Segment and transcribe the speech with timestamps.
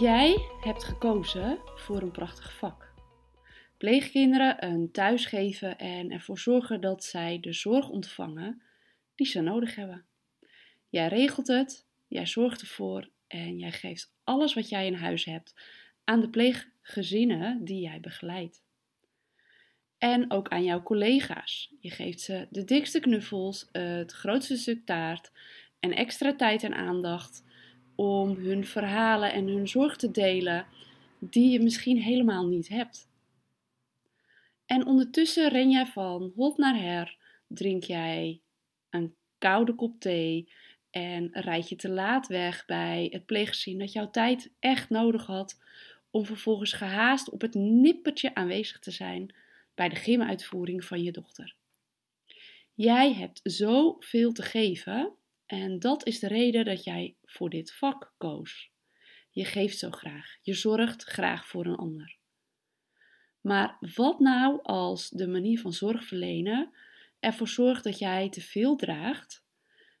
[0.00, 2.92] Jij hebt gekozen voor een prachtig vak.
[3.76, 8.62] Pleegkinderen een thuis geven en ervoor zorgen dat zij de zorg ontvangen
[9.14, 10.04] die ze nodig hebben.
[10.88, 15.54] Jij regelt het, jij zorgt ervoor en jij geeft alles wat jij in huis hebt
[16.04, 18.62] aan de pleeggezinnen die jij begeleidt.
[19.98, 21.74] En ook aan jouw collega's.
[21.80, 25.32] Je geeft ze de dikste knuffels, het grootste stuk taart
[25.80, 27.48] en extra tijd en aandacht
[28.00, 30.66] om hun verhalen en hun zorg te delen
[31.18, 33.08] die je misschien helemaal niet hebt.
[34.66, 38.40] En ondertussen ren jij van hot naar her, drink jij
[38.90, 40.52] een koude kop thee
[40.90, 45.60] en rijd je te laat weg bij het pleeggezin dat jouw tijd echt nodig had
[46.10, 49.34] om vervolgens gehaast op het nippertje aanwezig te zijn
[49.74, 51.54] bij de gymuitvoering van je dochter.
[52.74, 55.14] Jij hebt zoveel te geven
[55.50, 58.70] en dat is de reden dat jij voor dit vak koos.
[59.30, 62.16] Je geeft zo graag, je zorgt graag voor een ander.
[63.40, 66.74] Maar wat nou als de manier van zorg verlenen
[67.20, 69.44] ervoor zorgt dat jij te veel draagt,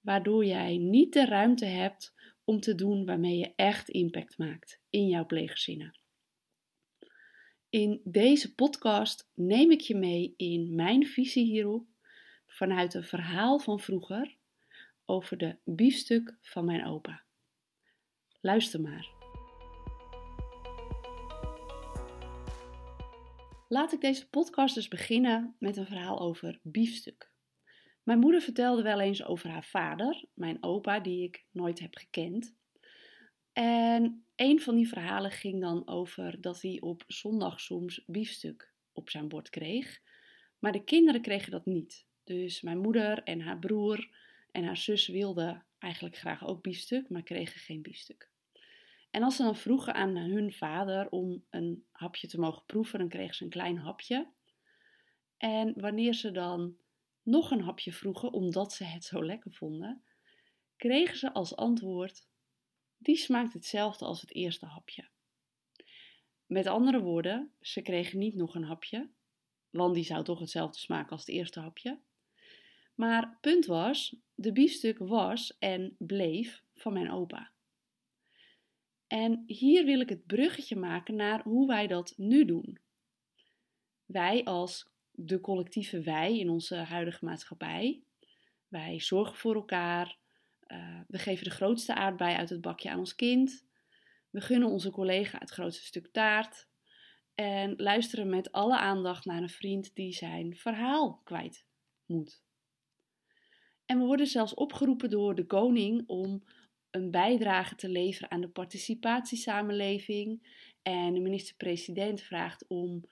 [0.00, 5.08] waardoor jij niet de ruimte hebt om te doen waarmee je echt impact maakt in
[5.08, 5.98] jouw pleeggezinnen?
[7.68, 11.86] In deze podcast neem ik je mee in mijn visie hierop
[12.46, 14.36] vanuit een verhaal van vroeger
[15.04, 17.24] over de biefstuk van mijn opa.
[18.40, 19.12] Luister maar.
[23.68, 27.32] Laat ik deze podcast dus beginnen met een verhaal over biefstuk.
[28.02, 32.56] Mijn moeder vertelde wel eens over haar vader, mijn opa, die ik nooit heb gekend.
[33.52, 39.10] En een van die verhalen ging dan over dat hij op zondag soms biefstuk op
[39.10, 40.00] zijn bord kreeg.
[40.58, 42.06] Maar de kinderen kregen dat niet.
[42.24, 44.08] Dus mijn moeder en haar broer
[44.54, 48.30] en haar zus wilden eigenlijk graag ook biefstuk, maar kregen geen biefstuk.
[49.10, 53.08] En als ze dan vroegen aan hun vader om een hapje te mogen proeven, dan
[53.08, 54.28] kregen ze een klein hapje.
[55.36, 56.76] En wanneer ze dan
[57.22, 60.04] nog een hapje vroegen, omdat ze het zo lekker vonden,
[60.76, 62.28] kregen ze als antwoord:
[62.96, 65.08] die smaakt hetzelfde als het eerste hapje.
[66.46, 69.10] Met andere woorden, ze kregen niet nog een hapje,
[69.70, 72.00] want die zou toch hetzelfde smaken als het eerste hapje.
[72.94, 77.52] Maar punt was, de biefstuk was en bleef van mijn opa.
[79.06, 82.78] En hier wil ik het bruggetje maken naar hoe wij dat nu doen.
[84.04, 88.02] Wij als de collectieve wij in onze huidige maatschappij.
[88.68, 90.18] Wij zorgen voor elkaar.
[90.66, 93.66] Uh, we geven de grootste aardbei uit het bakje aan ons kind.
[94.30, 96.68] We gunnen onze collega het grootste stuk taart.
[97.34, 101.66] En luisteren met alle aandacht naar een vriend die zijn verhaal kwijt
[102.06, 102.43] moet.
[103.86, 106.44] En we worden zelfs opgeroepen door de koning om
[106.90, 110.52] een bijdrage te leveren aan de participatiesamenleving.
[110.82, 113.04] En de minister-president vraagt om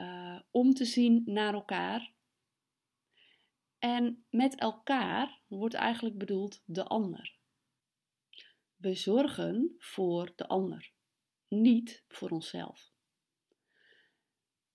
[0.00, 2.12] uh, om te zien naar elkaar.
[3.78, 7.36] En met elkaar wordt eigenlijk bedoeld de ander.
[8.76, 10.92] We zorgen voor de ander,
[11.48, 12.90] niet voor onszelf.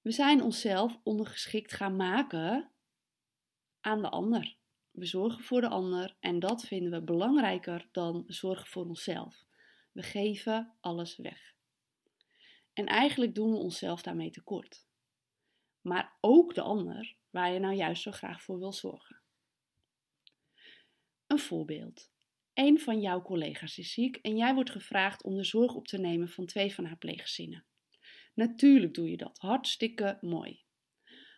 [0.01, 2.71] We zijn onszelf ondergeschikt gaan maken
[3.81, 4.57] aan de ander.
[4.93, 9.45] We zorgen voor de ander en dat vinden we belangrijker dan zorgen voor onszelf.
[9.91, 11.53] We geven alles weg.
[12.73, 14.85] En eigenlijk doen we onszelf daarmee tekort.
[15.81, 19.19] Maar ook de ander waar je nou juist zo graag voor wil zorgen.
[21.27, 22.11] Een voorbeeld.
[22.53, 25.97] Een van jouw collega's is ziek en jij wordt gevraagd om de zorg op te
[25.97, 27.65] nemen van twee van haar pleeggezinnen.
[28.33, 30.62] Natuurlijk doe je dat, hartstikke mooi.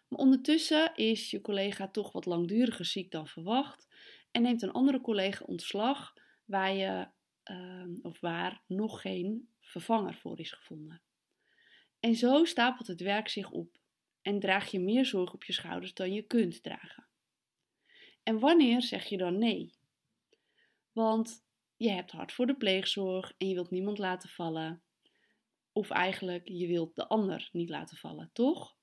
[0.07, 3.88] Maar ondertussen is je collega toch wat langduriger ziek dan verwacht
[4.31, 6.13] en neemt een andere collega ontslag
[6.45, 7.07] waar, je,
[7.51, 11.01] uh, of waar nog geen vervanger voor is gevonden.
[11.99, 13.77] En zo stapelt het werk zich op
[14.21, 17.07] en draag je meer zorg op je schouders dan je kunt dragen.
[18.23, 19.73] En wanneer zeg je dan nee?
[20.91, 24.84] Want je hebt hard voor de pleegzorg en je wilt niemand laten vallen.
[25.72, 28.78] Of eigenlijk, je wilt de ander niet laten vallen, toch?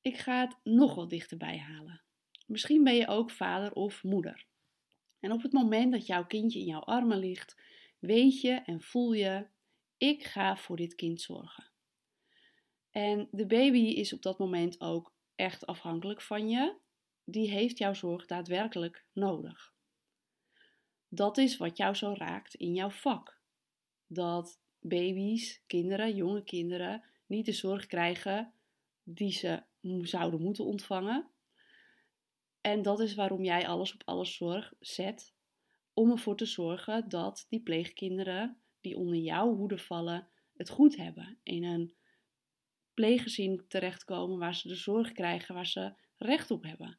[0.00, 2.02] Ik ga het nog wat dichterbij halen.
[2.46, 4.46] Misschien ben je ook vader of moeder.
[5.20, 7.60] En op het moment dat jouw kindje in jouw armen ligt,
[7.98, 9.46] weet je en voel je:
[9.96, 11.70] ik ga voor dit kind zorgen.
[12.90, 16.74] En de baby is op dat moment ook echt afhankelijk van je.
[17.24, 19.72] Die heeft jouw zorg daadwerkelijk nodig.
[21.08, 23.40] Dat is wat jou zo raakt in jouw vak.
[24.06, 28.52] Dat baby's, kinderen, jonge kinderen niet de zorg krijgen
[29.02, 29.62] die ze
[30.02, 31.30] zouden moeten ontvangen.
[32.60, 35.34] En dat is waarom jij alles op alles zorg zet
[35.92, 41.38] om ervoor te zorgen dat die pleegkinderen die onder jouw hoede vallen het goed hebben.
[41.42, 41.94] In een
[42.94, 46.98] pleeggezin terechtkomen waar ze de zorg krijgen waar ze recht op hebben.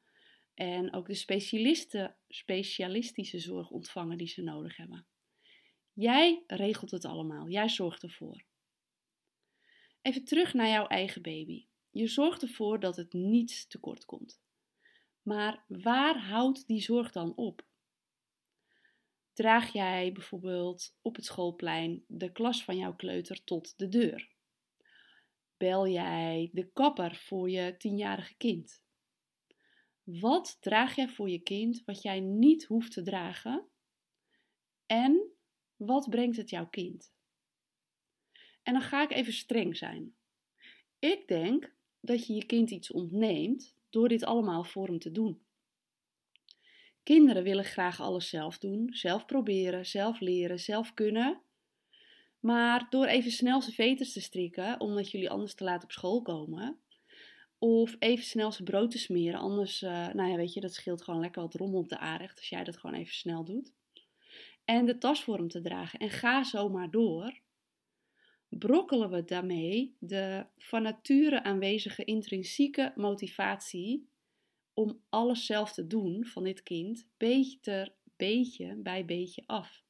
[0.53, 5.05] En ook de specialisten, specialistische zorg ontvangen die ze nodig hebben.
[5.93, 7.49] Jij regelt het allemaal.
[7.49, 8.43] Jij zorgt ervoor.
[10.01, 11.65] Even terug naar jouw eigen baby.
[11.91, 14.41] Je zorgt ervoor dat het niets tekort komt.
[15.21, 17.65] Maar waar houdt die zorg dan op?
[19.33, 24.29] Draag jij bijvoorbeeld op het schoolplein de klas van jouw kleuter tot de deur?
[25.57, 28.83] Bel jij de kapper voor je tienjarige kind?
[30.03, 33.67] Wat draag jij voor je kind wat jij niet hoeft te dragen?
[34.85, 35.31] En
[35.75, 37.13] wat brengt het jouw kind?
[38.63, 40.15] En dan ga ik even streng zijn.
[40.99, 45.41] Ik denk dat je je kind iets ontneemt door dit allemaal voor hem te doen.
[47.03, 51.41] Kinderen willen graag alles zelf doen, zelf proberen, zelf leren, zelf kunnen.
[52.39, 56.21] Maar door even snel zijn veters te strikken, omdat jullie anders te laat op school
[56.21, 56.79] komen,
[57.57, 61.01] of even snel zijn brood te smeren, anders, uh, nou ja, weet je, dat scheelt
[61.01, 63.73] gewoon lekker wat rommel op de aanrecht als jij dat gewoon even snel doet.
[64.65, 67.39] En de tas voor hem te dragen en ga zo maar door.
[68.59, 74.09] Brokkelen we daarmee de van nature aanwezige intrinsieke motivatie
[74.73, 79.83] om alles zelf te doen van dit kind beetje, beetje bij beetje af.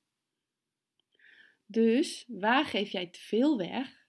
[1.66, 4.08] Dus waar geef jij te veel weg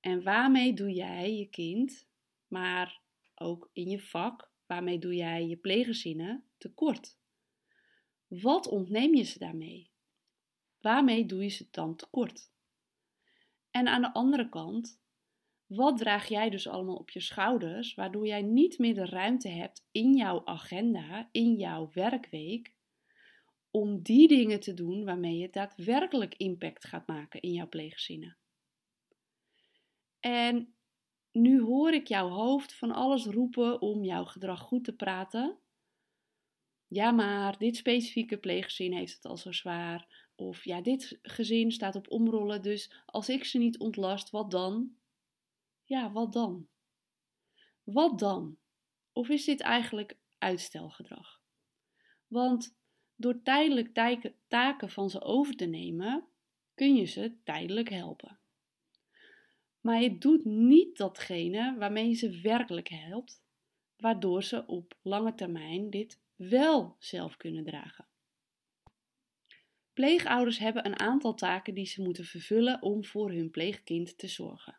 [0.00, 2.06] en waarmee doe jij je kind,
[2.48, 3.00] maar
[3.34, 7.18] ook in je vak, waarmee doe jij je pleeggezinnen tekort?
[8.26, 9.90] Wat ontneem je ze daarmee?
[10.80, 12.52] Waarmee doe je ze dan tekort?
[13.74, 15.00] En aan de andere kant,
[15.66, 19.86] wat draag jij dus allemaal op je schouders, waardoor jij niet meer de ruimte hebt
[19.92, 22.74] in jouw agenda, in jouw werkweek,
[23.70, 28.36] om die dingen te doen waarmee je daadwerkelijk impact gaat maken in jouw pleeggezinnen?
[30.20, 30.74] En
[31.32, 35.58] nu hoor ik jouw hoofd van alles roepen om jouw gedrag goed te praten.
[36.86, 40.23] Ja, maar dit specifieke pleeggezin heeft het al zo zwaar.
[40.34, 44.96] Of ja, dit gezin staat op omrollen, dus als ik ze niet ontlast, wat dan?
[45.84, 46.68] Ja, wat dan?
[47.82, 48.58] Wat dan?
[49.12, 51.42] Of is dit eigenlijk uitstelgedrag?
[52.26, 52.76] Want
[53.16, 53.92] door tijdelijk
[54.48, 56.28] taken van ze over te nemen,
[56.74, 58.38] kun je ze tijdelijk helpen.
[59.80, 63.42] Maar je doet niet datgene waarmee je ze werkelijk helpt,
[63.96, 68.08] waardoor ze op lange termijn dit wel zelf kunnen dragen.
[69.94, 74.78] Pleegouders hebben een aantal taken die ze moeten vervullen om voor hun pleegkind te zorgen.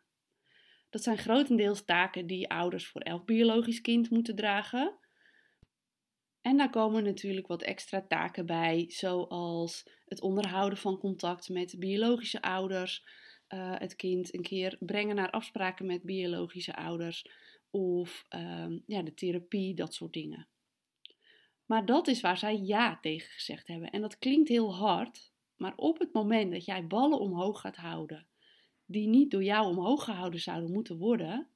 [0.90, 4.98] Dat zijn grotendeels taken die ouders voor elk biologisch kind moeten dragen.
[6.40, 12.42] En daar komen natuurlijk wat extra taken bij, zoals het onderhouden van contact met biologische
[12.42, 13.04] ouders,
[13.48, 17.26] uh, het kind een keer brengen naar afspraken met biologische ouders
[17.70, 20.48] of uh, ja, de therapie, dat soort dingen.
[21.66, 23.90] Maar dat is waar zij ja tegen gezegd hebben.
[23.90, 28.26] En dat klinkt heel hard, maar op het moment dat jij ballen omhoog gaat houden,
[28.84, 31.48] die niet door jou omhoog gehouden zouden moeten worden,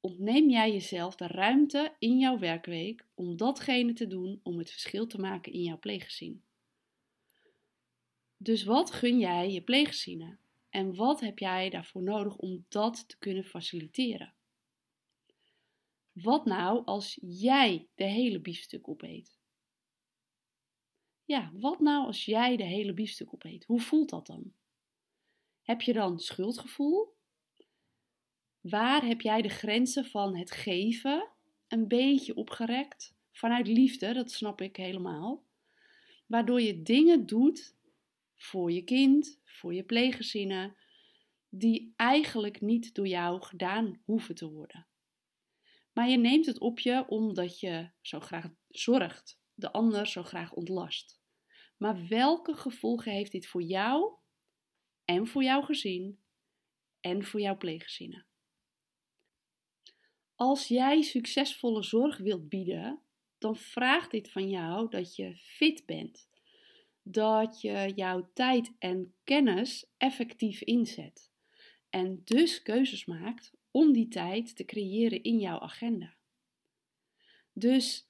[0.00, 5.06] ontneem jij jezelf de ruimte in jouw werkweek om datgene te doen om het verschil
[5.06, 6.42] te maken in jouw pleeggezin.
[8.36, 10.38] Dus wat gun jij je pleeggezinnen?
[10.70, 14.33] En wat heb jij daarvoor nodig om dat te kunnen faciliteren?
[16.14, 19.38] Wat nou als jij de hele biefstuk opeet?
[21.24, 23.64] Ja, wat nou als jij de hele biefstuk opeet?
[23.64, 24.52] Hoe voelt dat dan?
[25.62, 27.16] Heb je dan schuldgevoel?
[28.60, 31.28] Waar heb jij de grenzen van het geven
[31.68, 33.14] een beetje opgerekt?
[33.30, 35.44] Vanuit liefde, dat snap ik helemaal.
[36.26, 37.76] Waardoor je dingen doet
[38.34, 40.76] voor je kind, voor je pleeggezinnen,
[41.48, 44.86] die eigenlijk niet door jou gedaan hoeven te worden.
[45.94, 50.52] Maar je neemt het op je omdat je zo graag zorgt, de ander zo graag
[50.52, 51.20] ontlast.
[51.76, 54.14] Maar welke gevolgen heeft dit voor jou
[55.04, 56.20] en voor jouw gezin
[57.00, 58.26] en voor jouw pleeggezinnen?
[60.34, 63.02] Als jij succesvolle zorg wilt bieden,
[63.38, 66.28] dan vraagt dit van jou dat je fit bent.
[67.02, 71.32] Dat je jouw tijd en kennis effectief inzet.
[71.90, 76.16] En dus keuzes maakt om die tijd te creëren in jouw agenda.
[77.52, 78.08] Dus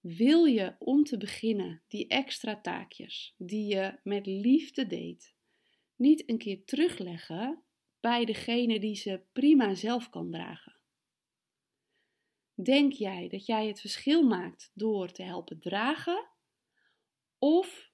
[0.00, 5.34] wil je om te beginnen die extra taakjes die je met liefde deed,
[5.96, 7.62] niet een keer terugleggen
[8.00, 10.76] bij degene die ze prima zelf kan dragen?
[12.54, 16.28] Denk jij dat jij het verschil maakt door te helpen dragen?
[17.38, 17.92] Of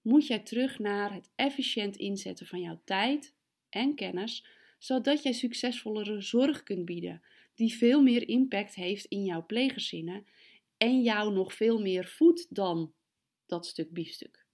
[0.00, 3.36] moet jij terug naar het efficiënt inzetten van jouw tijd
[3.68, 4.46] en kennis,
[4.86, 7.22] zodat jij succesvollere zorg kunt bieden,
[7.54, 10.26] die veel meer impact heeft in jouw pleeggezinnen
[10.76, 12.94] en jou nog veel meer voedt dan
[13.46, 14.46] dat stuk biefstuk.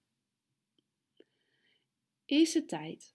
[2.24, 3.14] Is het tijd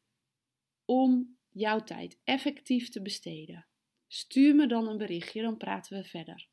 [0.86, 3.68] om jouw tijd effectief te besteden?
[4.08, 6.48] Stuur me dan een berichtje, dan praten we verder.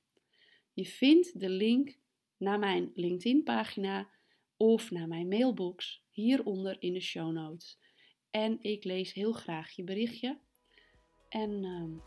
[0.72, 1.98] Je vindt de link
[2.36, 4.10] naar mijn LinkedIn-pagina
[4.56, 7.78] of naar mijn mailbox hieronder in de show notes.
[8.30, 10.42] En ik lees heel graag je berichtje.
[11.34, 12.00] En uh,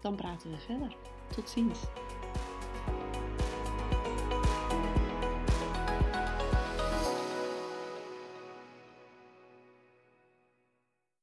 [0.00, 0.96] dan praten we verder.
[1.30, 1.80] Tot ziens.